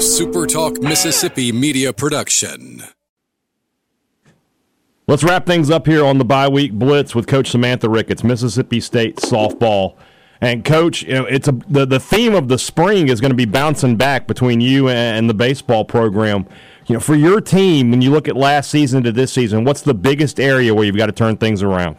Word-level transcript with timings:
SuperTalk 0.00 0.82
Mississippi 0.82 1.52
media 1.52 1.92
production. 1.92 2.82
Let's 5.06 5.22
wrap 5.22 5.44
things 5.44 5.68
up 5.68 5.86
here 5.86 6.02
on 6.06 6.16
the 6.16 6.24
bye 6.24 6.48
week 6.48 6.72
blitz 6.72 7.14
with 7.14 7.26
Coach 7.26 7.50
Samantha 7.50 7.86
Ricketts, 7.86 8.24
Mississippi 8.24 8.80
State 8.80 9.16
softball. 9.16 9.96
And 10.40 10.64
coach, 10.64 11.02
you 11.02 11.12
know, 11.12 11.26
it's 11.26 11.48
a 11.48 11.52
the, 11.68 11.84
the 11.84 12.00
theme 12.00 12.34
of 12.34 12.48
the 12.48 12.58
spring 12.58 13.08
is 13.08 13.20
going 13.20 13.32
to 13.32 13.36
be 13.36 13.44
bouncing 13.44 13.96
back 13.96 14.26
between 14.26 14.62
you 14.62 14.88
and 14.88 15.28
the 15.28 15.34
baseball 15.34 15.84
program. 15.84 16.46
You 16.86 16.94
know, 16.94 17.00
for 17.00 17.14
your 17.14 17.42
team, 17.42 17.90
when 17.90 18.00
you 18.00 18.10
look 18.10 18.26
at 18.26 18.36
last 18.36 18.70
season 18.70 19.02
to 19.02 19.12
this 19.12 19.30
season, 19.30 19.64
what's 19.64 19.82
the 19.82 19.92
biggest 19.92 20.40
area 20.40 20.74
where 20.74 20.84
you've 20.84 20.96
got 20.96 21.06
to 21.06 21.12
turn 21.12 21.36
things 21.36 21.62
around? 21.62 21.98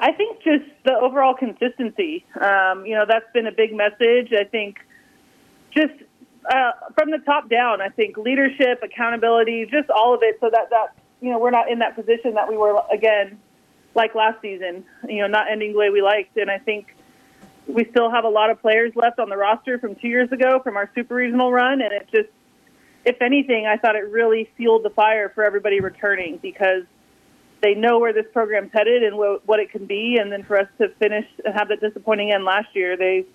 I 0.00 0.10
think 0.10 0.42
just 0.42 0.64
the 0.84 0.94
overall 0.96 1.34
consistency. 1.34 2.24
Um, 2.40 2.84
you 2.84 2.96
know, 2.96 3.04
that's 3.06 3.26
been 3.32 3.46
a 3.46 3.52
big 3.52 3.72
message. 3.76 4.32
I 4.32 4.42
think 4.42 4.78
just 5.74 5.94
uh, 6.50 6.72
from 6.96 7.10
the 7.10 7.18
top 7.18 7.48
down, 7.48 7.80
I 7.80 7.88
think 7.88 8.16
leadership, 8.16 8.82
accountability, 8.82 9.66
just 9.70 9.90
all 9.90 10.14
of 10.14 10.22
it, 10.22 10.38
so 10.40 10.50
that 10.50 10.70
that 10.70 10.94
you 11.20 11.30
know 11.30 11.38
we're 11.38 11.50
not 11.50 11.70
in 11.70 11.78
that 11.80 11.96
position 11.96 12.34
that 12.34 12.48
we 12.48 12.56
were 12.56 12.80
again 12.92 13.38
like 13.94 14.14
last 14.14 14.40
season. 14.42 14.84
You 15.08 15.22
know, 15.22 15.28
not 15.28 15.50
ending 15.50 15.72
the 15.72 15.78
way 15.78 15.90
we 15.90 16.02
liked, 16.02 16.36
and 16.36 16.50
I 16.50 16.58
think 16.58 16.94
we 17.66 17.86
still 17.90 18.10
have 18.10 18.24
a 18.24 18.28
lot 18.28 18.50
of 18.50 18.60
players 18.60 18.92
left 18.94 19.18
on 19.18 19.28
the 19.28 19.36
roster 19.36 19.78
from 19.78 19.94
two 19.94 20.08
years 20.08 20.30
ago 20.32 20.60
from 20.62 20.76
our 20.76 20.90
super 20.94 21.14
regional 21.14 21.50
run, 21.50 21.80
and 21.80 21.92
it 21.92 22.08
just, 22.12 22.28
if 23.04 23.20
anything, 23.22 23.66
I 23.66 23.76
thought 23.76 23.96
it 23.96 24.10
really 24.10 24.50
fueled 24.56 24.82
the 24.82 24.90
fire 24.90 25.30
for 25.34 25.44
everybody 25.44 25.80
returning 25.80 26.38
because 26.38 26.82
they 27.62 27.74
know 27.74 27.98
where 27.98 28.12
this 28.12 28.26
program's 28.32 28.70
headed 28.72 29.02
and 29.02 29.16
what, 29.16 29.46
what 29.46 29.60
it 29.60 29.70
can 29.70 29.86
be, 29.86 30.18
and 30.20 30.30
then 30.30 30.42
for 30.42 30.58
us 30.58 30.68
to 30.78 30.88
finish 30.98 31.26
and 31.44 31.54
have 31.54 31.68
that 31.68 31.80
disappointing 31.80 32.32
end 32.32 32.44
last 32.44 32.68
year, 32.74 32.96
they've 32.96 33.26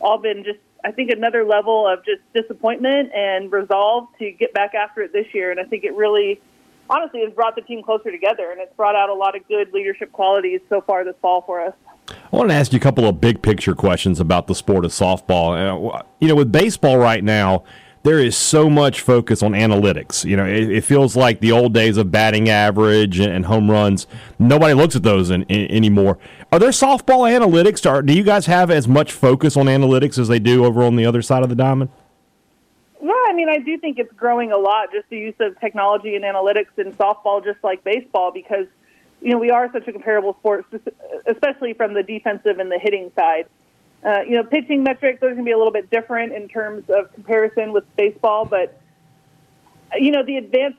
all 0.00 0.18
been 0.18 0.42
just 0.42 0.58
I 0.86 0.92
think 0.92 1.10
another 1.10 1.44
level 1.44 1.84
of 1.84 2.04
just 2.04 2.20
disappointment 2.32 3.10
and 3.12 3.50
resolve 3.50 4.06
to 4.20 4.30
get 4.30 4.54
back 4.54 4.72
after 4.76 5.02
it 5.02 5.12
this 5.12 5.26
year. 5.34 5.50
And 5.50 5.58
I 5.58 5.64
think 5.64 5.82
it 5.82 5.92
really, 5.96 6.40
honestly, 6.88 7.22
has 7.24 7.32
brought 7.32 7.56
the 7.56 7.62
team 7.62 7.82
closer 7.82 8.12
together 8.12 8.52
and 8.52 8.60
it's 8.60 8.72
brought 8.76 8.94
out 8.94 9.10
a 9.10 9.14
lot 9.14 9.34
of 9.34 9.46
good 9.48 9.72
leadership 9.72 10.12
qualities 10.12 10.60
so 10.68 10.80
far 10.80 11.04
this 11.04 11.16
fall 11.20 11.42
for 11.42 11.60
us. 11.60 11.74
I 12.08 12.36
want 12.36 12.50
to 12.50 12.54
ask 12.54 12.72
you 12.72 12.76
a 12.76 12.80
couple 12.80 13.04
of 13.04 13.20
big 13.20 13.42
picture 13.42 13.74
questions 13.74 14.20
about 14.20 14.46
the 14.46 14.54
sport 14.54 14.84
of 14.84 14.92
softball. 14.92 15.96
Uh, 15.96 16.02
you 16.20 16.28
know, 16.28 16.36
with 16.36 16.52
baseball 16.52 16.98
right 16.98 17.24
now, 17.24 17.64
there 18.06 18.20
is 18.20 18.36
so 18.36 18.70
much 18.70 19.00
focus 19.00 19.42
on 19.42 19.50
analytics. 19.52 20.24
You 20.24 20.36
know, 20.36 20.46
it, 20.46 20.70
it, 20.70 20.84
feels 20.84 21.16
like 21.16 21.40
the 21.40 21.50
old 21.50 21.74
days 21.74 21.96
of 21.96 22.12
batting 22.12 22.48
average 22.48 23.18
and, 23.18 23.32
and 23.32 23.46
home 23.46 23.68
runs. 23.68 24.06
Nobody 24.38 24.74
looks 24.74 24.94
at 24.94 25.02
those 25.02 25.30
in, 25.30 25.42
in, 25.44 25.68
anymore. 25.72 26.16
Are 26.52 26.60
there 26.60 26.70
softball 26.70 27.28
analytics? 27.28 27.84
Or 27.90 28.02
do 28.02 28.14
you 28.14 28.22
guys 28.22 28.46
have 28.46 28.70
as 28.70 28.86
much 28.86 29.10
focus 29.10 29.56
on 29.56 29.66
analytics 29.66 30.18
as 30.18 30.28
they 30.28 30.38
do 30.38 30.64
over 30.64 30.84
on 30.84 30.94
the 30.94 31.04
other 31.04 31.20
side 31.20 31.42
of 31.42 31.48
the 31.48 31.56
diamond? 31.56 31.90
Yeah, 33.02 33.12
I 33.28 33.32
mean, 33.34 33.48
I 33.48 33.58
do 33.58 33.76
think 33.76 33.98
it's 33.98 34.12
growing 34.12 34.52
a 34.52 34.56
lot, 34.56 34.92
just 34.92 35.08
the 35.10 35.18
use 35.18 35.34
of 35.40 35.58
technology 35.58 36.14
and 36.14 36.24
analytics 36.24 36.78
in 36.78 36.92
softball, 36.92 37.42
just 37.42 37.58
like 37.64 37.82
baseball, 37.82 38.30
because 38.30 38.66
you 39.20 39.32
know 39.32 39.38
we 39.38 39.50
are 39.50 39.70
such 39.72 39.88
a 39.88 39.92
comparable 39.92 40.34
sport, 40.38 40.64
especially 41.26 41.72
from 41.72 41.92
the 41.92 42.04
defensive 42.04 42.60
and 42.60 42.70
the 42.70 42.78
hitting 42.78 43.10
side. 43.16 43.48
Uh, 44.06 44.20
you 44.20 44.36
know, 44.36 44.44
pitching 44.44 44.84
metrics 44.84 45.20
those 45.20 45.32
are 45.32 45.34
going 45.34 45.44
to 45.44 45.48
be 45.48 45.52
a 45.52 45.58
little 45.58 45.72
bit 45.72 45.90
different 45.90 46.32
in 46.32 46.46
terms 46.46 46.84
of 46.88 47.12
comparison 47.12 47.72
with 47.72 47.84
baseball, 47.96 48.44
but 48.44 48.80
you 49.98 50.12
know, 50.12 50.22
the 50.22 50.36
advanced 50.36 50.78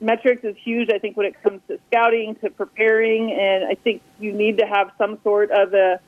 metrics 0.00 0.44
is 0.44 0.56
huge. 0.62 0.90
I 0.90 0.98
think 0.98 1.16
when 1.16 1.26
it 1.26 1.42
comes 1.42 1.60
to 1.68 1.78
scouting, 1.88 2.34
to 2.36 2.50
preparing, 2.50 3.32
and 3.32 3.64
I 3.64 3.74
think 3.74 4.02
you 4.18 4.32
need 4.32 4.58
to 4.58 4.66
have 4.66 4.90
some 4.98 5.18
sort 5.22 5.50
of 5.50 5.72
a 5.72 6.00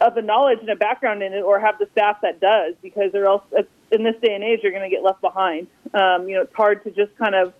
of 0.00 0.16
a 0.16 0.22
knowledge 0.22 0.60
and 0.60 0.68
a 0.68 0.76
background 0.76 1.22
in 1.22 1.32
it, 1.32 1.40
or 1.40 1.58
have 1.58 1.78
the 1.78 1.88
staff 1.92 2.18
that 2.22 2.38
does, 2.38 2.74
because 2.82 3.14
or 3.14 3.24
else 3.24 3.42
in 3.90 4.02
this 4.02 4.14
day 4.22 4.34
and 4.34 4.44
age 4.44 4.60
you're 4.62 4.72
going 4.72 4.88
to 4.88 4.94
get 4.94 5.02
left 5.02 5.20
behind. 5.20 5.66
Um, 5.94 6.28
you 6.28 6.36
know, 6.36 6.42
it's 6.42 6.54
hard 6.54 6.84
to 6.84 6.90
just 6.90 7.16
kind 7.16 7.34
of 7.34 7.54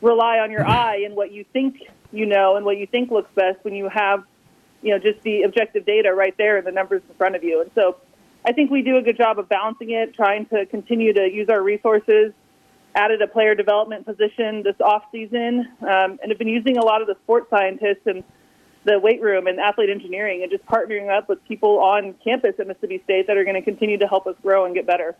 rely 0.00 0.38
on 0.38 0.50
your 0.50 0.66
eye 0.66 1.02
and 1.04 1.14
what 1.14 1.30
you 1.32 1.44
think 1.52 1.82
you 2.12 2.26
know 2.26 2.56
and 2.56 2.64
what 2.64 2.78
you 2.78 2.86
think 2.86 3.10
looks 3.10 3.30
best 3.34 3.58
when 3.62 3.74
you 3.74 3.88
have 3.88 4.24
you 4.86 4.92
know, 4.92 5.00
just 5.00 5.20
the 5.22 5.42
objective 5.42 5.84
data 5.84 6.14
right 6.14 6.36
there 6.38 6.56
and 6.58 6.66
the 6.66 6.70
numbers 6.70 7.02
in 7.08 7.14
front 7.16 7.34
of 7.34 7.42
you. 7.42 7.60
And 7.60 7.70
so 7.74 7.96
I 8.44 8.52
think 8.52 8.70
we 8.70 8.82
do 8.82 8.96
a 8.96 9.02
good 9.02 9.16
job 9.16 9.40
of 9.40 9.48
balancing 9.48 9.90
it, 9.90 10.14
trying 10.14 10.46
to 10.46 10.64
continue 10.66 11.12
to 11.12 11.28
use 11.28 11.48
our 11.48 11.60
resources. 11.60 12.32
Added 12.94 13.20
a 13.20 13.26
player 13.26 13.54
development 13.56 14.06
position 14.06 14.62
this 14.62 14.76
off 14.80 15.02
season, 15.10 15.68
um, 15.82 16.18
and 16.22 16.30
have 16.30 16.38
been 16.38 16.48
using 16.48 16.78
a 16.78 16.84
lot 16.84 17.02
of 17.02 17.08
the 17.08 17.16
sports 17.24 17.50
scientists 17.50 18.06
and 18.06 18.22
the 18.84 18.98
weight 19.00 19.20
room 19.20 19.48
and 19.48 19.58
athlete 19.58 19.90
engineering, 19.90 20.42
and 20.42 20.50
just 20.50 20.64
partnering 20.66 21.14
up 21.14 21.28
with 21.28 21.44
people 21.46 21.80
on 21.80 22.14
campus 22.24 22.54
at 22.58 22.68
Mississippi 22.68 23.02
State 23.04 23.26
that 23.26 23.36
are 23.36 23.44
going 23.44 23.56
to 23.56 23.60
continue 23.62 23.98
to 23.98 24.06
help 24.06 24.26
us 24.26 24.36
grow 24.40 24.64
and 24.64 24.74
get 24.74 24.86
better. 24.86 25.16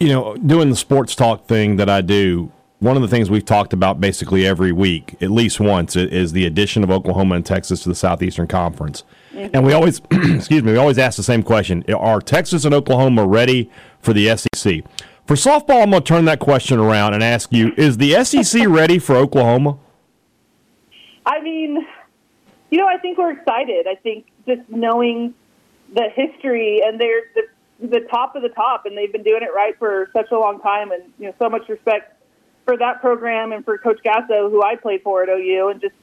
You 0.00 0.08
know, 0.08 0.36
doing 0.36 0.68
the 0.68 0.76
sports 0.76 1.14
talk 1.14 1.46
thing 1.46 1.76
that 1.76 1.88
I 1.88 2.00
do, 2.00 2.52
one 2.80 2.96
of 2.96 3.02
the 3.02 3.08
things 3.08 3.30
we've 3.30 3.44
talked 3.44 3.72
about 3.72 4.00
basically 4.00 4.46
every 4.46 4.72
week, 4.72 5.14
at 5.20 5.30
least 5.30 5.60
once, 5.60 5.96
is 5.96 6.32
the 6.32 6.46
addition 6.46 6.82
of 6.82 6.90
Oklahoma 6.90 7.36
and 7.36 7.46
Texas 7.46 7.82
to 7.82 7.90
the 7.90 7.94
Southeastern 7.94 8.46
Conference. 8.46 9.04
Mm-hmm. 9.32 9.54
And 9.54 9.64
we 9.66 9.74
always, 9.74 10.00
excuse 10.10 10.62
me, 10.62 10.72
we 10.72 10.78
always 10.78 10.98
ask 10.98 11.16
the 11.16 11.22
same 11.22 11.42
question: 11.42 11.84
Are 11.94 12.20
Texas 12.20 12.64
and 12.64 12.74
Oklahoma 12.74 13.26
ready 13.26 13.70
for 14.00 14.14
the 14.14 14.34
SEC? 14.36 14.82
For 15.26 15.36
softball, 15.36 15.82
I'm 15.82 15.90
going 15.90 16.02
to 16.02 16.08
turn 16.08 16.24
that 16.24 16.40
question 16.40 16.78
around 16.78 17.12
and 17.12 17.22
ask 17.22 17.52
you: 17.52 17.72
Is 17.76 17.98
the 17.98 18.24
SEC 18.24 18.62
ready 18.66 18.98
for 18.98 19.14
Oklahoma? 19.14 19.78
I 21.26 21.40
mean, 21.42 21.86
you 22.70 22.78
know, 22.78 22.86
I 22.86 22.96
think 22.96 23.18
we're 23.18 23.32
excited. 23.32 23.86
I 23.86 23.94
think 23.96 24.26
just 24.46 24.62
knowing 24.70 25.34
the 25.94 26.08
history 26.14 26.80
and 26.82 26.98
they're 26.98 27.24
the, 27.34 27.88
the 27.88 28.00
top 28.10 28.36
of 28.36 28.42
the 28.42 28.48
top, 28.48 28.86
and 28.86 28.96
they've 28.96 29.12
been 29.12 29.22
doing 29.22 29.42
it 29.42 29.50
right 29.54 29.78
for 29.78 30.08
such 30.14 30.30
a 30.30 30.38
long 30.38 30.60
time, 30.60 30.92
and 30.92 31.02
you 31.18 31.26
know, 31.26 31.34
so 31.38 31.50
much 31.50 31.68
respect 31.68 32.16
for 32.70 32.76
that 32.76 33.00
program 33.00 33.50
and 33.50 33.64
for 33.64 33.78
Coach 33.78 33.98
Gasso, 34.04 34.48
who 34.48 34.62
I 34.62 34.76
played 34.76 35.02
for 35.02 35.24
at 35.24 35.28
OU, 35.28 35.70
and 35.70 35.80
just 35.80 35.94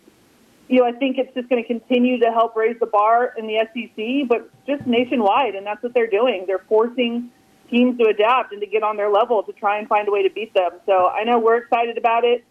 you 0.68 0.82
know, 0.82 0.86
I 0.86 0.92
think 0.92 1.18
it's 1.18 1.34
just 1.34 1.48
going 1.48 1.64
to 1.64 1.68
continue 1.68 2.20
to 2.20 2.26
help 2.26 2.58
raise 2.58 2.78
the 2.78 2.88
bar 2.88 3.34
in 3.38 3.48
the 3.48 3.66
SEC, 3.74 4.28
but 4.28 4.52
just 4.66 4.86
nationwide, 4.86 5.56
and 5.56 5.66
that's 5.66 5.82
what 5.82 5.94
they're 5.94 6.10
doing. 6.10 6.44
They're 6.46 6.66
forcing 6.68 7.30
teams 7.70 7.98
to 8.00 8.10
adapt 8.10 8.52
and 8.52 8.60
to 8.60 8.68
get 8.68 8.84
on 8.84 8.98
their 8.98 9.10
level 9.10 9.44
to 9.44 9.54
try 9.54 9.80
and 9.80 9.88
find 9.88 10.10
a 10.10 10.12
way 10.12 10.24
to 10.24 10.30
beat 10.30 10.54
them. 10.54 10.72
So 10.86 11.08
I 11.08 11.24
know 11.24 11.40
we're 11.40 11.56
excited 11.56 11.98
about 11.98 12.26
it. 12.26 12.44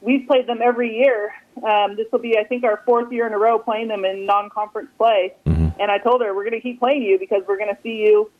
We've 0.00 0.24
played 0.28 0.46
them 0.46 0.60
every 0.62 0.96
year. 0.96 1.34
Um, 1.68 1.96
this 1.96 2.06
will 2.12 2.20
be, 2.20 2.38
I 2.38 2.44
think, 2.44 2.62
our 2.62 2.80
fourth 2.86 3.10
year 3.10 3.26
in 3.26 3.32
a 3.32 3.38
row 3.38 3.58
playing 3.58 3.88
them 3.88 4.04
in 4.04 4.24
non-conference 4.24 4.90
play. 4.96 5.34
Mm-hmm. 5.44 5.80
And 5.80 5.90
I 5.90 5.98
told 5.98 6.20
her 6.20 6.32
we're 6.32 6.48
going 6.48 6.60
to 6.60 6.60
keep 6.60 6.78
playing 6.78 7.02
you 7.02 7.18
because 7.18 7.42
we're 7.48 7.58
going 7.58 7.74
to 7.74 7.82
see 7.82 7.96
you 8.06 8.30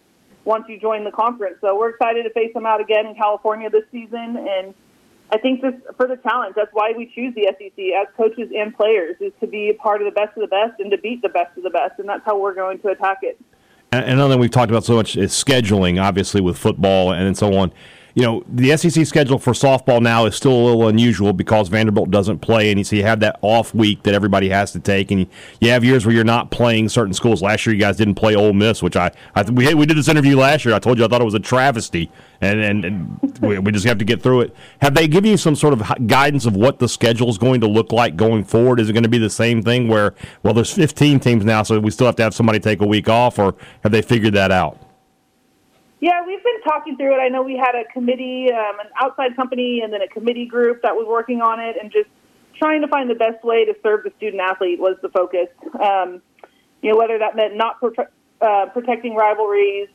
once 0.45 0.66
you 0.69 0.78
join 0.78 1.03
the 1.03 1.11
conference. 1.11 1.56
So 1.61 1.77
we're 1.77 1.91
excited 1.91 2.22
to 2.22 2.31
face 2.31 2.55
them 2.55 2.66
out 2.66 2.81
again 2.81 3.06
in 3.06 3.16
California 3.16 3.69
this 3.69 3.84
season, 3.91 4.37
and 4.37 4.75
I 5.31 5.39
think 5.39 5.62
just 5.62 5.77
for 5.97 6.07
the 6.07 6.17
challenge, 6.17 6.55
that's 6.55 6.71
why 6.73 6.93
we 6.97 7.11
choose 7.15 7.35
the 7.35 7.49
SEC 7.59 7.85
as 8.01 8.07
coaches 8.17 8.51
and 8.57 8.75
players 8.75 9.17
is 9.21 9.33
to 9.41 9.47
be 9.47 9.71
a 9.71 9.75
part 9.75 10.01
of 10.01 10.05
the 10.05 10.12
best 10.12 10.37
of 10.37 10.43
the 10.43 10.49
best 10.49 10.79
and 10.81 10.91
to 10.91 10.99
beat 10.99 11.23
the 11.23 11.29
best 11.29 11.57
of 11.57 11.65
the 11.65 11.71
best, 11.71 11.99
and 11.99 12.09
that's 12.09 12.25
how 12.25 12.39
we're 12.39 12.55
going 12.55 12.79
to 12.81 12.89
attack 12.89 13.19
it. 13.23 13.41
And 13.91 14.05
another 14.05 14.34
thing 14.34 14.41
we've 14.41 14.51
talked 14.51 14.71
about 14.71 14.84
so 14.84 14.95
much 14.95 15.17
is 15.17 15.33
scheduling, 15.33 16.03
obviously 16.03 16.41
with 16.41 16.59
football 16.59 17.13
and 17.13 17.37
so 17.37 17.55
on 17.57 17.73
you 18.15 18.23
know, 18.23 18.45
the 18.49 18.77
SEC 18.77 19.05
schedule 19.07 19.41
for 19.41 19.53
softball 19.53 20.01
now 20.01 20.25
is 20.25 20.37
still 20.37 20.53
a 20.53 20.63
little 20.65 20.87
unusual 20.87 21.33
because 21.33 21.69
Vanderbilt 21.69 22.13
doesn't 22.13 22.39
play, 22.39 22.71
and 22.71 22.87
so 22.87 22.95
you 22.95 23.03
have 23.03 23.19
that 23.21 23.41
off 23.43 23.75
week 23.75 24.05
that 24.05 24.15
everybody 24.15 24.49
has 24.51 24.71
to 24.73 24.79
take, 24.79 25.11
and 25.11 25.27
you 25.61 25.71
have 25.71 25.83
years 25.83 26.07
where 26.07 26.15
you're 26.15 26.23
not 26.23 26.53
playing 26.53 26.89
certain 26.89 27.13
schools. 27.13 27.43
Last 27.43 27.67
year, 27.67 27.75
you 27.75 27.81
guys 27.81 27.97
didn't 27.97 28.15
play 28.15 28.37
Ole 28.37 28.53
Miss, 28.53 28.85
which 28.85 28.95
I, 28.95 29.11
I 29.35 29.43
we 29.43 29.75
we 29.75 29.85
did 29.85 29.97
this 29.97 30.07
interview 30.07 30.37
last 30.37 30.65
year. 30.65 30.75
I 30.75 30.79
told 30.79 30.97
you 30.97 31.05
I 31.05 31.09
thought 31.09 31.23
it 31.23 31.25
was 31.25 31.35
a 31.35 31.41
travesty, 31.41 32.09
and 32.41 32.61
and, 32.61 32.85
and 32.85 33.39
we, 33.41 33.59
we 33.59 33.73
just 33.73 33.85
have 33.85 33.99
to 33.99 34.05
get 34.05 34.23
through 34.23 34.43
it. 34.43 34.57
Have 34.81 34.95
they 34.95 35.09
given 35.09 35.31
you 35.31 35.37
some 35.37 35.57
sort 35.57 35.73
of 35.73 36.07
guidance 36.07 36.47
of 36.47 36.55
what 36.55 36.79
the 36.79 36.89
schedule 36.89 37.29
is 37.31 37.39
going 37.39 37.61
to 37.63 37.67
look 37.67 37.91
like 37.91 38.15
going 38.15 38.45
forward? 38.45 38.79
Is 38.79 38.89
it 38.89 38.93
going 38.93 39.03
to 39.03 39.09
be 39.09 39.19
the 39.19 39.29
same 39.29 39.61
thing 39.61 39.89
where 39.89 40.15
well, 40.45 40.55
there's 40.55 40.73
15 40.73 41.19
teams 41.19 41.45
now, 41.45 41.65
so 41.65 41.81
we 41.81 41.91
still 41.91 42.07
have 42.07 42.17
to 42.17 42.23
have 42.23 42.35
somebody 42.35 42.61
take 42.61 42.81
a 42.81 42.87
week 42.87 43.09
off, 43.09 43.41
or 43.41 43.57
have 43.83 43.91
they 43.91 44.03
figured 44.03 44.35
that 44.35 44.53
out? 44.53 44.84
Yeah, 46.04 46.20
we've 46.26 46.44
been 46.44 46.60
talking 46.65 46.98
through 46.98 47.15
it. 47.15 47.19
I 47.19 47.28
know 47.31 47.42
we 47.42 47.56
had 47.56 47.75
a 47.75 47.91
committee, 47.91 48.53
um, 48.53 48.78
an 48.78 48.89
outside 49.01 49.34
company, 49.36 49.80
and 49.83 49.91
then 49.91 50.03
a 50.03 50.09
committee 50.09 50.45
group 50.45 50.83
that 50.83 50.95
was 50.95 51.06
working 51.09 51.41
on 51.41 51.60
it, 51.60 51.77
and 51.80 51.91
just 51.91 52.10
trying 52.59 52.83
to 52.83 52.89
find 52.89 53.09
the 53.09 53.15
best 53.15 53.42
way 53.42 53.65
to 53.65 53.74
serve 53.83 54.04
the 54.04 54.12
student 54.18 54.42
athlete 54.42 54.78
was 54.78 54.98
the 55.01 55.09
focus. 55.09 55.48
Um, 55.83 56.21
you 56.83 56.91
know, 56.91 56.98
whether 56.98 57.18
that 57.18 57.36
meant 57.36 57.56
not 57.56 57.77
uh, 57.83 58.66
protecting 58.74 59.15
rivalries. 59.15 59.89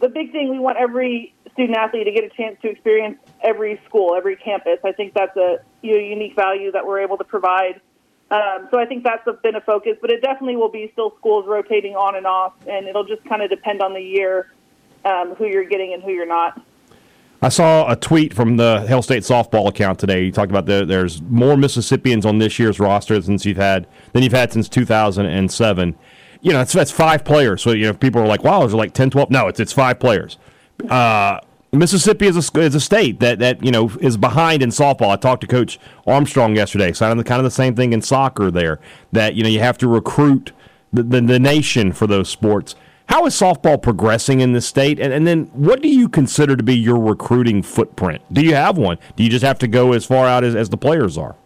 The 0.00 0.08
big 0.08 0.32
thing 0.32 0.48
we 0.48 0.58
want 0.58 0.78
every 0.78 1.34
student 1.52 1.76
athlete 1.76 2.06
to 2.06 2.12
get 2.12 2.24
a 2.24 2.30
chance 2.30 2.56
to 2.62 2.70
experience 2.70 3.18
every 3.42 3.78
school, 3.86 4.14
every 4.16 4.36
campus. 4.36 4.78
I 4.82 4.92
think 4.92 5.12
that's 5.12 5.36
a 5.36 5.58
you 5.82 5.92
know, 5.92 5.98
unique 5.98 6.36
value 6.36 6.72
that 6.72 6.86
we're 6.86 7.00
able 7.00 7.18
to 7.18 7.24
provide. 7.24 7.82
Um, 8.30 8.68
so 8.70 8.78
I 8.78 8.86
think 8.86 9.04
that's 9.04 9.28
been 9.42 9.56
a 9.56 9.60
focus, 9.60 9.98
but 10.00 10.10
it 10.10 10.22
definitely 10.22 10.56
will 10.56 10.70
be 10.70 10.88
still 10.94 11.12
schools 11.18 11.44
rotating 11.46 11.96
on 11.96 12.16
and 12.16 12.26
off, 12.26 12.54
and 12.66 12.88
it'll 12.88 13.04
just 13.04 13.22
kind 13.26 13.42
of 13.42 13.50
depend 13.50 13.82
on 13.82 13.92
the 13.92 14.00
year 14.00 14.48
um, 15.04 15.34
who 15.34 15.46
you're 15.46 15.64
getting 15.64 15.92
and 15.92 16.02
who 16.02 16.10
you're 16.10 16.26
not. 16.26 16.60
I 17.42 17.50
saw 17.50 17.90
a 17.90 17.96
tweet 17.96 18.32
from 18.32 18.56
the 18.56 18.84
Hail 18.88 19.02
State 19.02 19.22
softball 19.22 19.68
account 19.68 19.98
today. 19.98 20.24
You 20.24 20.32
talked 20.32 20.50
about 20.50 20.64
the, 20.64 20.86
there's 20.86 21.20
more 21.22 21.56
Mississippians 21.56 22.24
on 22.24 22.38
this 22.38 22.58
year's 22.58 22.80
roster 22.80 23.20
since 23.20 23.44
you've 23.44 23.58
had 23.58 23.86
than 24.12 24.22
you've 24.22 24.32
had 24.32 24.52
since 24.52 24.68
2007. 24.68 25.96
You 26.40 26.52
know, 26.52 26.58
that's, 26.58 26.72
that's 26.72 26.90
five 26.90 27.22
players. 27.24 27.60
So 27.60 27.72
you 27.72 27.86
know, 27.86 27.94
people 27.94 28.22
are 28.22 28.26
like, 28.26 28.44
"Wow, 28.44 28.60
there's 28.60 28.74
like 28.74 28.94
10, 28.94 29.10
12." 29.10 29.30
No, 29.30 29.48
it's 29.48 29.60
it's 29.60 29.72
five 29.72 29.98
players. 29.98 30.38
Uh, 30.88 31.40
Mississippi 31.74 32.26
is 32.26 32.36
a, 32.36 32.60
is 32.60 32.74
a 32.74 32.80
state 32.80 33.20
that, 33.20 33.38
that 33.40 33.62
you 33.62 33.70
know 33.70 33.90
is 34.00 34.16
behind 34.16 34.62
in 34.62 34.70
softball. 34.70 35.10
I 35.10 35.16
talked 35.16 35.40
to 35.42 35.46
Coach 35.46 35.78
Armstrong 36.06 36.56
yesterday, 36.56 36.92
kind 36.92 37.12
of 37.12 37.18
the, 37.18 37.24
kind 37.24 37.40
of 37.40 37.44
the 37.44 37.50
same 37.50 37.74
thing 37.74 37.92
in 37.92 38.00
soccer 38.00 38.50
there. 38.50 38.80
That 39.12 39.34
you 39.34 39.42
know 39.42 39.48
you 39.48 39.60
have 39.60 39.78
to 39.78 39.88
recruit 39.88 40.52
the, 40.92 41.02
the, 41.02 41.20
the 41.20 41.38
nation 41.38 41.92
for 41.92 42.06
those 42.06 42.28
sports. 42.28 42.74
How 43.14 43.26
is 43.26 43.40
softball 43.40 43.80
progressing 43.80 44.40
in 44.40 44.54
this 44.54 44.66
state? 44.66 44.98
And, 44.98 45.12
and 45.12 45.24
then 45.24 45.44
what 45.52 45.80
do 45.80 45.88
you 45.88 46.08
consider 46.08 46.56
to 46.56 46.64
be 46.64 46.76
your 46.76 46.98
recruiting 46.98 47.62
footprint? 47.62 48.22
Do 48.32 48.44
you 48.44 48.56
have 48.56 48.76
one? 48.76 48.98
Do 49.14 49.22
you 49.22 49.30
just 49.30 49.44
have 49.44 49.56
to 49.60 49.68
go 49.68 49.92
as 49.92 50.04
far 50.04 50.26
out 50.26 50.42
as, 50.42 50.56
as 50.56 50.68
the 50.68 50.76
players 50.76 51.16
are? 51.16 51.36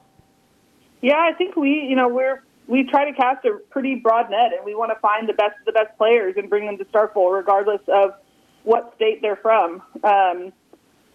Yeah, 1.02 1.18
I 1.18 1.34
think 1.34 1.56
we, 1.56 1.72
you 1.86 1.94
know, 1.94 2.08
we're 2.08 2.42
we 2.68 2.84
try 2.84 3.04
to 3.04 3.14
cast 3.14 3.44
a 3.44 3.58
pretty 3.68 3.96
broad 3.96 4.30
net, 4.30 4.54
and 4.56 4.64
we 4.64 4.74
want 4.74 4.92
to 4.94 4.98
find 5.00 5.28
the 5.28 5.34
best 5.34 5.58
of 5.60 5.66
the 5.66 5.72
best 5.72 5.94
players 5.98 6.36
and 6.38 6.48
bring 6.48 6.64
them 6.64 6.78
to 6.78 6.86
Starkville, 6.86 7.36
regardless 7.36 7.82
of 7.88 8.14
what 8.62 8.94
state 8.96 9.20
they're 9.20 9.36
from. 9.36 9.82
Um, 10.02 10.54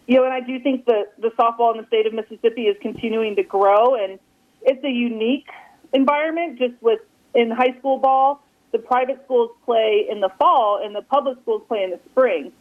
you 0.06 0.18
know, 0.18 0.26
and 0.26 0.34
I 0.36 0.42
do 0.42 0.60
think 0.60 0.86
that 0.86 1.20
the 1.20 1.30
softball 1.30 1.74
in 1.74 1.82
the 1.82 1.88
state 1.88 2.06
of 2.06 2.14
Mississippi 2.14 2.68
is 2.68 2.78
continuing 2.80 3.36
to 3.38 3.44
grow, 3.44 3.96
and 3.96 4.20
it's 4.62 4.84
a 4.84 4.92
unique 4.92 5.48
environment. 5.94 6.60
Just 6.60 6.76
with 6.80 7.00
in 7.34 7.50
high 7.50 7.76
school 7.80 7.98
ball, 7.98 8.43
the 8.74 8.80
private 8.80 9.22
schools 9.24 9.52
play 9.64 10.06
in 10.10 10.20
the 10.20 10.30
fall, 10.38 10.82
and 10.84 10.94
the 10.94 11.02
public 11.02 11.38
schools 11.42 11.64
play 11.70 11.84
in 11.84 11.92
the 11.92 12.00
spring. 12.12 12.52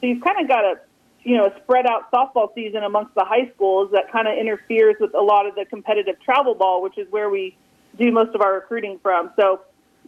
So 0.00 0.08
you've 0.08 0.22
kind 0.22 0.38
of 0.40 0.48
got 0.48 0.64
a 0.64 0.80
you 1.24 1.36
know, 1.36 1.52
spread 1.62 1.86
out 1.86 2.10
softball 2.10 2.52
season 2.54 2.82
amongst 2.82 3.14
the 3.14 3.24
high 3.24 3.50
schools 3.54 3.90
that 3.92 4.10
kind 4.10 4.26
of 4.26 4.36
interferes 4.36 4.96
with 5.00 5.14
a 5.14 5.20
lot 5.20 5.46
of 5.46 5.54
the 5.54 5.64
competitive 5.64 6.20
travel 6.20 6.54
ball, 6.54 6.82
which 6.82 6.98
is 6.98 7.06
where 7.10 7.30
we 7.30 7.56
do 7.98 8.10
most 8.10 8.34
of 8.34 8.40
our 8.40 8.54
recruiting 8.54 8.98
from. 9.02 9.30
So, 9.36 9.60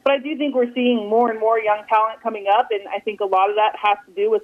but 0.03 0.13
I 0.13 0.19
do 0.19 0.37
think 0.37 0.55
we're 0.55 0.73
seeing 0.75 1.09
more 1.09 1.31
and 1.31 1.39
more 1.39 1.59
young 1.59 1.85
talent 1.89 2.21
coming 2.21 2.47
up, 2.53 2.69
and 2.71 2.83
I 2.89 2.99
think 2.99 3.21
a 3.21 3.27
lot 3.27 3.49
of 3.49 3.57
that 3.57 3.77
has 3.81 3.99
to 4.07 4.13
do 4.15 4.31
with 4.31 4.43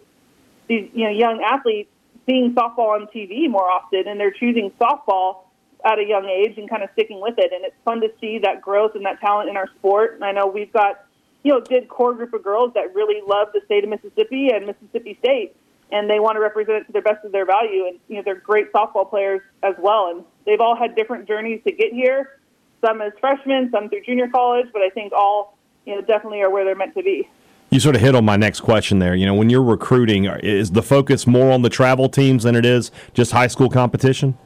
these, 0.69 0.89
you 0.95 1.05
know, 1.05 1.11
young 1.11 1.43
athletes 1.43 1.91
seeing 2.27 2.55
softball 2.55 3.01
on 3.01 3.09
TV 3.09 3.51
more 3.51 3.69
often, 3.69 4.07
and 4.07 4.21
they're 4.21 4.31
choosing 4.31 4.71
softball 4.81 5.45
at 5.85 5.99
a 5.99 6.05
young 6.05 6.27
age 6.27 6.59
and 6.59 6.69
kind 6.69 6.83
of 6.83 6.91
sticking 6.93 7.21
with 7.21 7.35
it. 7.39 7.53
And 7.53 7.65
it's 7.65 7.77
fun 7.85 8.01
to 8.01 8.09
see 8.21 8.39
that 8.39 8.61
growth 8.61 8.95
and 8.95 9.05
that 9.07 9.21
talent 9.21 9.49
in 9.49 9.57
our 9.57 9.69
sport. 9.79 10.15
And 10.15 10.25
I 10.25 10.33
know 10.33 10.47
we've 10.47 10.73
got, 10.73 11.05
you 11.43 11.53
know, 11.53 11.59
a 11.59 11.63
good 11.63 11.89
core 11.89 12.15
group 12.15 12.33
of 12.33 12.43
girls 12.43 12.73
that 12.75 12.95
really 12.95 13.23
love 13.27 13.49
the 13.53 13.61
state 13.65 13.85
of 13.85 13.91
Mississippi 13.91 14.51
and 14.53 14.67
Mississippi 14.67 15.17
State 15.21 15.57
and 15.93 16.09
they 16.09 16.21
want 16.21 16.37
to 16.37 16.41
represent 16.41 16.79
it 16.83 16.87
to 16.87 16.93
the 16.93 17.01
best 17.01 17.25
of 17.25 17.33
their 17.33 17.47
value. 17.47 17.87
And 17.87 17.99
you 18.09 18.17
know, 18.17 18.23
they're 18.25 18.37
great 18.37 18.73
softball 18.73 19.09
players 19.09 19.41
as 19.63 19.75
well, 19.79 20.11
and 20.11 20.25
they've 20.47 20.61
all 20.61 20.77
had 20.77 20.95
different 20.95 21.27
journeys 21.27 21.63
to 21.65 21.73
get 21.73 21.93
here. 21.93 22.39
Some 22.85 23.03
as 23.03 23.13
freshmen, 23.21 23.71
some 23.73 23.89
through 23.89 24.03
junior 24.05 24.29
college, 24.29 24.67
but 24.73 24.83
I 24.83 24.91
think 24.91 25.13
all 25.13 25.57
you 25.85 25.95
know 25.95 26.01
definitely 26.01 26.41
are 26.43 26.51
where 26.51 26.65
they're 26.65 26.75
meant 26.75 26.95
to 26.95 27.03
be. 27.03 27.29
You 27.71 27.79
sort 27.79 27.95
of 27.95 28.01
hit 28.01 28.17
on 28.17 28.25
my 28.25 28.37
next 28.37 28.61
question 28.61 28.99
there. 28.99 29.15
You 29.15 29.27
know, 29.27 29.35
when 29.35 29.49
you're 29.49 29.63
recruiting, 29.63 30.25
is 30.25 30.73
the 30.73 30.83
focus 30.83 31.27
more 31.27 31.53
on 31.53 31.63
the 31.63 31.69
travel 31.69 32.09
teams 32.09 32.43
than 32.43 32.57
it 32.57 32.65
is 32.67 32.91
just 33.15 33.33
high 33.33 33.47
school 33.47 33.71
competition? 33.71 34.37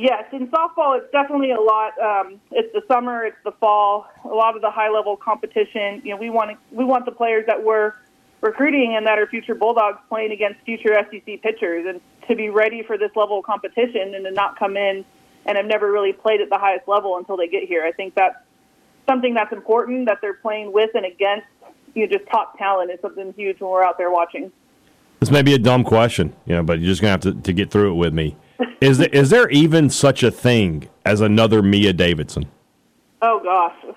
Yes, 0.00 0.26
in 0.32 0.46
softball, 0.46 0.96
it's 0.96 1.10
definitely 1.10 1.50
a 1.50 1.60
lot. 1.60 1.98
Um, 1.98 2.40
it's 2.52 2.72
the 2.72 2.82
summer, 2.86 3.24
it's 3.24 3.36
the 3.42 3.50
fall. 3.50 4.06
A 4.24 4.28
lot 4.28 4.54
of 4.54 4.62
the 4.62 4.70
high 4.70 4.90
level 4.90 5.16
competition. 5.16 6.00
You 6.04 6.12
know, 6.12 6.18
we 6.18 6.30
want 6.30 6.56
we 6.70 6.84
want 6.84 7.04
the 7.04 7.10
players 7.10 7.46
that 7.48 7.64
we're 7.64 7.94
recruiting 8.40 8.94
and 8.96 9.04
that 9.08 9.18
are 9.18 9.26
future 9.26 9.56
Bulldogs 9.56 9.98
playing 10.08 10.30
against 10.30 10.60
future 10.60 10.94
SEC 11.10 11.42
pitchers, 11.42 11.84
and 11.88 12.00
to 12.28 12.36
be 12.36 12.48
ready 12.48 12.84
for 12.84 12.96
this 12.96 13.10
level 13.16 13.40
of 13.40 13.44
competition 13.44 14.14
and 14.14 14.24
to 14.24 14.30
not 14.30 14.56
come 14.56 14.76
in 14.76 15.04
and 15.46 15.56
have 15.56 15.66
never 15.66 15.90
really 15.90 16.12
played 16.12 16.40
at 16.40 16.48
the 16.48 16.58
highest 16.58 16.86
level 16.86 17.16
until 17.16 17.36
they 17.36 17.48
get 17.48 17.64
here. 17.64 17.84
I 17.84 17.90
think 17.90 18.14
that's 18.14 18.36
something 19.08 19.34
that's 19.34 19.52
important 19.52 20.06
that 20.06 20.18
they're 20.20 20.34
playing 20.34 20.72
with 20.72 20.90
and 20.94 21.06
against 21.06 21.48
you 21.96 22.06
know, 22.06 22.16
just 22.16 22.30
top 22.30 22.56
talent 22.56 22.92
is 22.92 23.00
something 23.00 23.34
huge 23.36 23.60
when 23.60 23.68
we're 23.68 23.82
out 23.82 23.98
there 23.98 24.12
watching. 24.12 24.52
This 25.18 25.32
may 25.32 25.42
be 25.42 25.54
a 25.54 25.58
dumb 25.58 25.82
question, 25.82 26.36
you 26.46 26.54
know, 26.54 26.62
but 26.62 26.78
you're 26.78 26.86
just 26.88 27.00
gonna 27.00 27.10
have 27.10 27.22
to, 27.22 27.34
to 27.34 27.52
get 27.52 27.72
through 27.72 27.90
it 27.90 27.94
with 27.94 28.14
me. 28.14 28.36
Is 28.80 28.98
there, 28.98 29.08
is 29.08 29.30
there 29.30 29.48
even 29.50 29.90
such 29.90 30.22
a 30.22 30.30
thing 30.30 30.88
as 31.04 31.20
another 31.20 31.62
Mia 31.62 31.92
Davidson? 31.92 32.46
Oh 33.22 33.40
gosh, 33.42 33.96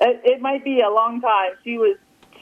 it, 0.00 0.20
it 0.24 0.40
might 0.40 0.64
be 0.64 0.80
a 0.80 0.90
long 0.90 1.20
time. 1.20 1.52
She 1.64 1.78
was 1.78 1.96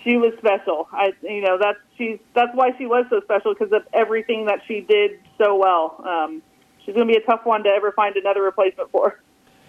she 0.04 0.16
was 0.16 0.32
special. 0.38 0.88
I, 0.92 1.12
you 1.22 1.42
know, 1.42 1.58
that's 1.60 1.78
she's 1.96 2.18
that's 2.34 2.50
why 2.54 2.70
she 2.78 2.86
was 2.86 3.06
so 3.10 3.20
special 3.20 3.54
because 3.54 3.72
of 3.72 3.82
everything 3.92 4.46
that 4.46 4.60
she 4.66 4.80
did 4.80 5.20
so 5.38 5.56
well. 5.56 6.02
Um, 6.06 6.42
she's 6.84 6.94
going 6.94 7.06
to 7.06 7.12
be 7.12 7.18
a 7.18 7.24
tough 7.24 7.44
one 7.44 7.62
to 7.64 7.70
ever 7.70 7.92
find 7.92 8.16
another 8.16 8.42
replacement 8.42 8.90
for. 8.90 9.20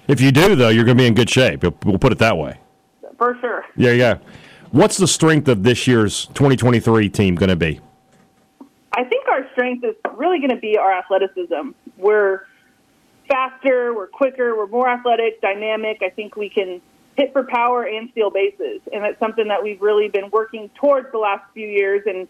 If 0.07 0.19
you 0.19 0.31
do, 0.31 0.55
though, 0.55 0.69
you're 0.69 0.85
going 0.85 0.97
to 0.97 1.01
be 1.01 1.07
in 1.07 1.13
good 1.13 1.29
shape. 1.29 1.63
We'll 1.63 1.97
put 1.97 2.11
it 2.11 2.17
that 2.19 2.38
way. 2.38 2.59
For 3.17 3.38
sure. 3.39 3.65
Yeah, 3.77 3.91
yeah. 3.91 4.17
What's 4.71 4.97
the 4.97 5.07
strength 5.07 5.47
of 5.47 5.63
this 5.63 5.88
year's 5.88 6.25
2023 6.27 7.09
team 7.09 7.35
going 7.35 7.50
to 7.50 7.55
be? 7.55 7.79
Our 9.33 9.50
strength 9.53 9.83
is 9.83 9.95
really 10.15 10.38
going 10.38 10.51
to 10.51 10.57
be 10.57 10.77
our 10.77 10.91
athleticism. 10.91 11.71
We're 11.97 12.45
faster, 13.27 13.91
we're 13.91 14.06
quicker, 14.06 14.56
we're 14.56 14.68
more 14.68 14.88
athletic, 14.88 15.41
dynamic. 15.41 16.03
I 16.03 16.09
think 16.09 16.35
we 16.35 16.50
can 16.50 16.81
hit 17.18 17.33
for 17.33 17.44
power 17.44 17.83
and 17.83 18.09
steal 18.12 18.30
bases. 18.30 18.81
And 18.94 19.03
that's 19.03 19.18
something 19.19 19.47
that 19.47 19.63
we've 19.63 19.81
really 19.81 20.07
been 20.07 20.30
working 20.30 20.69
towards 20.75 21.12
the 21.12 21.18
last 21.18 21.44
few 21.56 21.68
years 21.68 22.03
and 22.06 22.27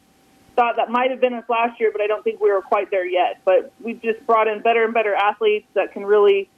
thought 0.56 0.78
that 0.78 0.90
might 0.90 1.12
have 1.12 1.20
been 1.20 1.34
us 1.34 1.44
last 1.50 1.78
year, 1.78 1.92
but 1.92 2.00
I 2.00 2.08
don't 2.08 2.24
think 2.24 2.40
we 2.40 2.50
were 2.50 2.62
quite 2.62 2.90
there 2.90 3.06
yet. 3.06 3.42
But 3.44 3.74
we've 3.82 4.02
just 4.02 4.26
brought 4.26 4.48
in 4.48 4.62
better 4.62 4.86
and 4.86 4.94
better 4.94 5.14
athletes 5.14 5.68
that 5.74 5.92
can 5.92 6.06
really 6.06 6.50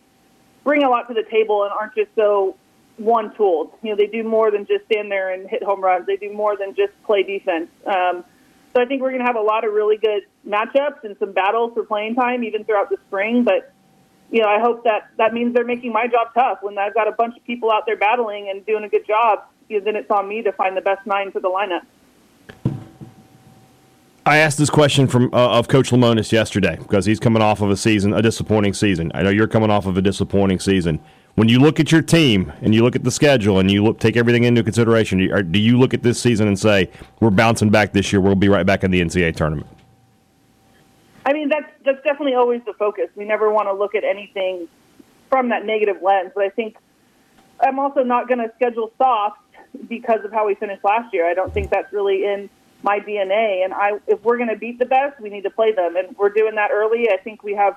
bring 0.64 0.84
a 0.84 0.90
lot 0.90 1.08
to 1.08 1.16
the 1.16 1.24
table 1.24 1.64
and 1.64 1.72
aren't 1.72 1.96
just 1.96 2.10
so 2.16 2.56
one 2.98 3.36
tooled. 3.36 3.72
You 3.82 3.90
know, 3.92 3.96
they 3.96 4.08
do 4.08 4.24
more 4.24 4.52
than 4.52 4.68
just 4.68 4.86
stand 4.86 5.12
there 5.12 5.34
and 5.34 5.50
hit 5.50 5.64
home 5.64 5.82
runs. 5.82 6.06
They 6.06 6.18
do 6.18 6.32
more 6.32 6.56
than 6.56 6.76
just 6.76 6.94
play 7.04 7.24
defense. 7.24 7.70
Um, 7.88 8.24
so 8.76 8.82
I 8.82 8.86
think 8.86 9.02
we're 9.02 9.12
going 9.12 9.22
to 9.22 9.26
have 9.26 9.38
a 9.38 9.42
lot 9.42 9.66
of 9.66 9.74
really 9.74 9.98
good 9.98 10.24
matchups 10.46 11.04
and 11.04 11.16
some 11.18 11.32
battles 11.32 11.74
for 11.74 11.84
playing 11.84 12.16
time 12.16 12.44
even 12.44 12.66
throughout 12.66 12.90
the 12.90 12.98
spring. 13.08 13.44
But 13.44 13.72
you 14.32 14.42
know, 14.42 14.50
I 14.50 14.60
hope 14.60 14.84
that 14.84 15.12
that 15.18 15.34
means 15.34 15.54
they're 15.54 15.64
making 15.64 15.94
my 15.94 16.08
job 16.08 16.34
tough. 16.34 16.60
When 16.62 16.78
I've 16.78 16.94
got 16.94 17.08
a 17.08 17.14
bunch 17.14 17.38
of 17.38 17.44
people 17.46 17.72
out 17.72 17.86
there 17.86 17.96
battling 17.96 18.50
and 18.50 18.66
doing 18.66 18.84
a 18.84 18.90
good 18.90 19.08
job, 19.08 19.44
you 19.70 19.80
know, 19.80 19.86
then 19.86 19.96
it's 19.96 20.12
on 20.12 20.28
me 20.28 20.42
to 20.42 20.52
find 20.52 20.76
the 20.76 20.82
best 20.82 21.06
nine 21.08 21.32
for 21.32 21.40
the 21.40 21.50
lineup. 21.50 21.86
I 24.26 24.38
asked 24.38 24.58
this 24.58 24.72
question 24.72 25.08
from 25.08 25.30
uh, 25.34 25.58
of 25.58 25.68
Coach 25.68 25.92
Lemonis 25.92 26.32
yesterday 26.32 26.76
because 26.76 27.06
he's 27.06 27.20
coming 27.20 27.42
off 27.42 27.62
of 27.62 27.70
a 27.70 27.78
season, 27.78 28.12
a 28.12 28.22
disappointing 28.22 28.74
season. 28.74 29.12
I 29.14 29.22
know 29.22 29.30
you're 29.30 29.48
coming 29.48 29.70
off 29.70 29.86
of 29.86 29.96
a 29.98 30.02
disappointing 30.02 30.60
season. 30.60 31.00
When 31.36 31.50
you 31.50 31.60
look 31.60 31.82
at 31.82 31.92
your 31.92 32.02
team 32.02 32.52
and 32.62 32.74
you 32.74 32.82
look 32.84 32.96
at 32.96 33.04
the 33.04 33.12
schedule 33.12 33.60
and 33.60 33.70
you 33.70 33.84
look, 33.84 34.00
take 34.00 34.16
everything 34.16 34.46
into 34.46 34.64
consideration, 34.64 35.18
do 35.18 35.26
you, 35.26 35.44
do 35.44 35.60
you 35.60 35.78
look 35.78 35.94
at 35.94 36.02
this 36.02 36.20
season 36.20 36.48
and 36.48 36.58
say 36.58 36.90
we're 37.20 37.30
bouncing 37.30 37.70
back 37.70 37.92
this 37.92 38.14
year? 38.14 38.22
We'll 38.22 38.36
be 38.36 38.48
right 38.48 38.66
back 38.66 38.86
in 38.86 38.92
the 38.92 39.02
NCAA 39.02 39.36
tournament. 39.36 39.68
I 41.26 41.34
mean, 41.34 41.50
that's 41.50 41.70
that's 41.84 42.02
definitely 42.04 42.36
always 42.36 42.62
the 42.66 42.74
focus. 42.74 43.10
We 43.16 43.26
never 43.26 43.50
want 43.52 43.68
to 43.68 43.74
look 43.74 43.96
at 43.96 44.04
anything 44.04 44.70
from 45.30 45.50
that 45.50 45.66
negative 45.66 46.02
lens. 46.02 46.32
But 46.34 46.46
I 46.46 46.50
think 46.50 46.78
I'm 47.60 47.80
also 47.80 48.04
not 48.04 48.28
going 48.28 48.40
to 48.40 48.52
schedule 48.56 48.94
soft 48.98 49.40
because 49.90 50.24
of 50.24 50.32
how 50.32 50.48
we 50.48 50.56
finished 50.56 50.84
last 50.84 51.14
year. 51.14 51.30
I 51.30 51.34
don't 51.34 51.54
think 51.54 51.70
that's 51.70 51.92
really 51.92 52.26
in 52.26 52.50
my 52.84 53.00
DNA. 53.00 53.66
And 53.66 53.74
I, 53.74 53.94
if 54.08 54.24
we're 54.24 54.38
going 54.38 54.50
to 54.50 54.56
beat 54.56 54.80
the 54.80 54.86
best, 54.86 55.20
we 55.20 55.30
need 55.30 55.44
to 55.44 55.50
play 55.50 55.74
them, 55.74 55.98
and 55.98 56.16
we're 56.18 56.30
doing 56.30 56.56
that 56.56 56.72
early. 56.72 57.10
I 57.10 57.18
think 57.18 57.44
we 57.44 57.56
have 57.56 57.76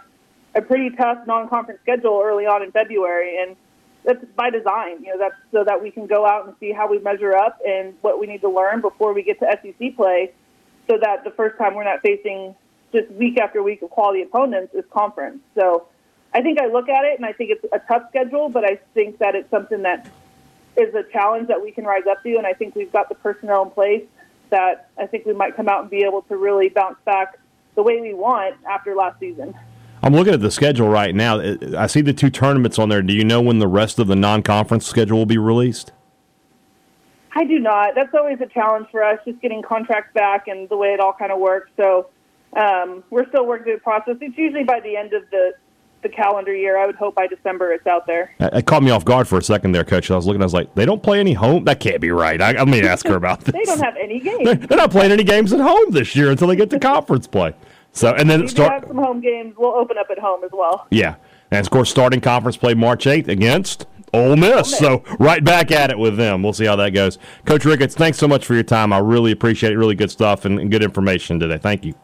a 0.55 0.62
pretty 0.62 0.90
tough 0.97 1.26
non-conference 1.26 1.81
schedule 1.83 2.21
early 2.25 2.47
on 2.47 2.62
in 2.62 2.73
February, 2.73 3.43
and 3.43 3.57
that's 4.05 4.25
by 4.37 4.50
design. 4.50 5.02
You 5.05 5.12
know, 5.12 5.19
that's 5.19 5.37
so 5.52 5.64
that 5.64 5.83
we 5.83 5.90
can 5.90 6.07
go 6.07 6.26
out 6.26 6.47
and 6.47 6.55
see 6.61 6.73
how 6.73 6.88
we 6.88 6.99
measure 6.99 7.35
up 7.35 7.59
and 7.67 7.95
what 8.00 8.19
we 8.19 8.26
need 8.26 8.40
to 8.40 8.49
learn 8.49 8.81
before 8.81 9.12
we 9.12 9.23
get 9.23 9.38
to 9.40 9.59
SEC 9.62 9.97
play, 9.97 10.33
so 10.88 10.99
that 11.00 11.25
the 11.25 11.31
first 11.31 11.59
time 11.59 11.75
we're 11.75 11.85
not 11.85 12.00
facing 12.00 12.55
just 12.93 13.11
week 13.12 13.38
after 13.38 13.62
week 13.62 13.83
of 13.83 13.90
quality 13.90 14.23
opponents 14.23 14.75
is 14.75 14.85
conference. 14.90 15.40
So 15.55 15.87
I 16.33 16.43
think 16.43 16.59
I 16.59 16.67
look 16.67 16.88
at 16.88 17.05
it 17.05 17.17
and 17.17 17.26
I 17.26 17.33
think 17.33 17.50
it's 17.50 17.64
a 17.73 17.81
tough 17.87 18.09
schedule, 18.09 18.49
but 18.49 18.64
I 18.64 18.78
think 18.95 19.19
that 19.19 19.35
it's 19.35 19.50
something 19.50 19.83
that 19.83 20.09
is 20.76 20.95
a 20.95 21.02
challenge 21.12 21.49
that 21.49 21.62
we 21.62 21.71
can 21.71 21.85
rise 21.85 22.07
up 22.11 22.23
to. 22.23 22.37
And 22.37 22.47
I 22.47 22.52
think 22.52 22.75
we've 22.75 22.93
got 22.93 23.09
the 23.09 23.14
personnel 23.17 23.64
in 23.64 23.71
place 23.71 24.05
that 24.50 24.88
I 24.99 25.07
think 25.07 25.26
we 25.26 25.35
might 25.35 25.57
come 25.57 25.69
out 25.69 25.83
and 25.83 25.90
be 25.90 26.05
able 26.05 26.23
to 26.23 26.37
really 26.37 26.69
bounce 26.71 26.97
back 27.05 27.38
the 27.75 27.83
way 27.83 28.00
we 28.00 28.14
want 28.14 28.57
after 28.67 28.95
last 28.95 29.21
season. 29.21 29.55
I'm 30.02 30.12
looking 30.14 30.35
at 30.35 30.40
the 30.40 30.50
schedule 30.50 30.88
right 30.88 31.14
now. 31.14 31.40
I 31.76 31.87
see 31.87 32.00
the 32.00 32.12
two 32.12 32.31
tournaments 32.31 32.78
on 32.78 32.88
there. 32.88 33.02
Do 33.02 33.12
you 33.12 33.25
know 33.25 33.40
when 33.40 33.59
the 33.59 33.69
rest 33.69 33.99
of 33.99 34.07
the 34.07 34.17
non-conference 34.17 34.87
schedule 34.87 35.19
will 35.19 35.26
be 35.26 35.38
released? 35.38 35.93
I 37.35 37.45
do 37.45 37.59
not. 37.59 37.95
That's 37.95 38.14
always 38.14 38.40
a 38.40 38.47
challenge 38.47 38.88
for 38.90 39.02
us, 39.02 39.19
just 39.25 39.40
getting 39.40 39.62
contracts 39.62 40.12
back 40.14 40.49
and 40.49 40.69
the 40.69 40.76
way 40.76 40.88
it 40.88 41.00
all 41.00 41.12
kind 41.12 41.31
of 41.31 41.38
works. 41.38 41.71
So 41.76 42.09
um, 42.57 43.05
we're 43.11 43.28
still 43.28 43.47
working 43.47 43.64
through 43.64 43.75
the 43.75 43.81
process. 43.81 44.17
It's 44.21 44.37
usually 44.37 44.64
by 44.64 44.81
the 44.81 44.97
end 44.97 45.12
of 45.12 45.28
the 45.31 45.52
the 46.02 46.09
calendar 46.09 46.55
year. 46.55 46.78
I 46.78 46.87
would 46.87 46.95
hope 46.95 47.14
by 47.14 47.26
December 47.26 47.73
it's 47.73 47.87
out 47.87 48.07
there. 48.07 48.35
It 48.38 48.67
caught 48.67 48.83
me 48.83 48.90
off 48.90 49.05
guard 49.05 49.26
for 49.26 49.38
a 49.38 49.43
second 49.43 49.73
there, 49.73 49.85
Coach. 49.85 50.11
I 50.11 50.17
was 50.17 50.26
looking. 50.26 50.43
I 50.43 50.45
was 50.45 50.55
like, 50.55 50.75
they 50.75 50.85
don't 50.85 51.02
play 51.02 51.21
any 51.21 51.33
home. 51.33 51.64
That 51.64 51.81
can't 51.81 52.00
be 52.00 52.11
right. 52.11 52.40
I, 52.40 52.50
I'm 52.50 52.71
going 52.71 52.83
to 52.83 52.88
ask 52.88 53.07
her 53.07 53.17
about 53.17 53.40
this. 53.40 53.52
they 53.55 53.64
don't 53.64 53.81
have 53.81 53.97
any 53.97 54.21
games. 54.21 54.45
They're, 54.45 54.55
they're, 54.55 54.78
not 54.78 54.90
playing 54.90 55.12
any 55.12 55.25
games 55.25 55.52
at 55.52 55.61
home 55.61 55.90
this 55.90 56.14
year 56.14 56.31
until 56.31 56.49
they 56.49 56.57
get 56.57 56.71
to 56.71 56.78
conference 56.78 57.26
play. 57.26 57.55
So 57.99 58.14
and 58.14 58.31
then 58.31 58.43
we 58.43 58.49
start. 58.49 58.73
have 58.73 58.85
some 58.87 58.97
home 58.97 59.21
games. 59.21 59.55
We'll 59.59 59.75
open 59.75 59.99
up 59.99 60.07
at 60.11 60.21
home 60.21 60.45
as 60.45 60.50
well. 60.52 60.87
Yeah, 60.90 61.17
and 61.50 61.67
of 61.67 61.71
course, 61.71 61.90
starting 61.90 62.21
conference 62.21 62.57
play 62.57 62.75
March 62.75 63.07
8th 63.07 63.26
against 63.26 63.87
Ole 64.14 64.37
Miss. 64.37 64.50
Ole 64.50 64.57
Miss. 64.59 64.78
So 64.78 65.02
right 65.19 65.43
back 65.43 65.73
at 65.73 65.90
it 65.90 65.99
with 65.99 66.17
them. 66.17 66.45
We'll 66.45 66.52
see 66.52 66.67
how 66.67 66.76
that 66.76 66.90
goes. 66.90 67.19
Coach 67.45 67.64
Ricketts, 67.64 67.97
thanks 67.97 68.17
so 68.19 68.28
much 68.28 68.47
for 68.47 68.55
your 68.55 68.62
time. 68.62 68.93
I 68.93 68.99
really 68.99 69.33
appreciate 69.33 69.73
it. 69.73 69.76
Really 69.76 69.97
good 69.97 70.12
stuff 70.12 70.45
and, 70.45 70.61
and 70.61 70.71
good 70.71 70.85
information 70.85 71.40
today. 71.40 71.59
Thank 71.59 71.85
you. 71.85 71.95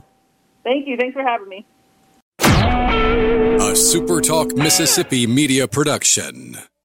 Thank 0.64 0.88
you. 0.88 0.96
Thanks 0.96 1.14
for 1.14 1.22
having 1.22 1.48
me. 1.48 1.64
A 2.40 3.76
SuperTalk 3.76 4.56
Mississippi 4.56 5.28
media 5.28 5.68
production. 5.68 6.56